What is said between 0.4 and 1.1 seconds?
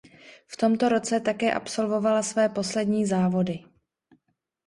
V tomto